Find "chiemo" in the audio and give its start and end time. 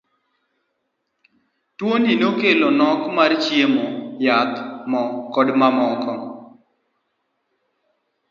3.43-3.85